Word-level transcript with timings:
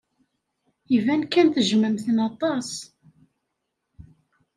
Iban 0.95 1.21
kan 1.25 1.47
tejjmem-ten 1.49 2.17
aṭas. 2.29 2.69